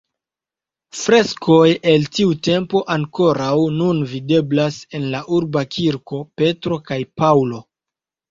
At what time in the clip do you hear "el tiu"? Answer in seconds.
1.91-2.31